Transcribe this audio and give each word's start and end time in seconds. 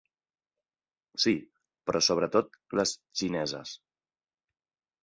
Sí, 1.25 1.33
però 1.91 2.01
sobretot 2.09 2.59
les 2.81 2.95
xineses. 3.23 3.79